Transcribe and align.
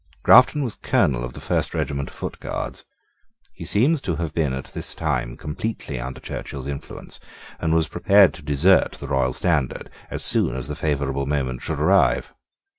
Grafton 0.23 0.63
was 0.63 0.73
colonel 0.73 1.23
of 1.23 1.33
the 1.33 1.39
first 1.39 1.75
regiment 1.75 2.09
of 2.09 2.15
Foot 2.15 2.39
Guards. 2.39 2.85
He 3.53 3.65
seems 3.65 4.01
to 4.01 4.15
have 4.15 4.33
been 4.33 4.51
at 4.51 4.73
this 4.73 4.95
time 4.95 5.37
completely 5.37 5.99
under 5.99 6.19
Churchill's 6.19 6.65
influence, 6.65 7.19
and 7.59 7.75
was 7.75 7.87
prepared 7.87 8.33
to 8.33 8.41
desert 8.41 8.93
the 8.93 9.07
royal 9.07 9.31
standard 9.31 9.91
as 10.09 10.23
soon 10.25 10.55
as 10.55 10.67
the 10.67 10.75
favourable 10.75 11.27
moment 11.27 11.61
should 11.61 11.79
arrive. 11.79 12.33